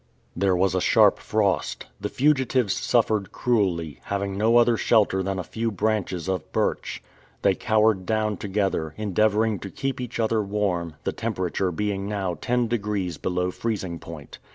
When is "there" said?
0.35-0.55